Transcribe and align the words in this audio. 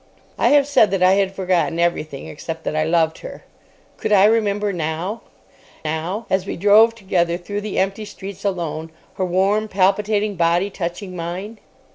I 0.39 0.47
have 0.49 0.65
said 0.65 0.89
that 0.89 1.03
I 1.03 1.11
had 1.13 1.35
forgotten 1.35 1.77
everything 1.77 2.25
except 2.25 2.63
that 2.63 2.75
I 2.75 2.83
loved 2.85 3.19
her. 3.19 3.43
Could 3.97 4.11
I 4.11 4.25
remember 4.25 4.73
now? 4.73 5.21
Now, 5.85 6.25
as 6.27 6.47
we 6.47 6.57
drove 6.57 6.95
together 6.95 7.37
through 7.37 7.61
the 7.61 7.77
empty 7.77 8.05
streets 8.05 8.43
alone, 8.43 8.89
her 9.17 9.25
warm, 9.25 9.67
palpitating 9.67 10.37
body 10.37 10.71
touching 10.71 11.15
mine. 11.15 11.59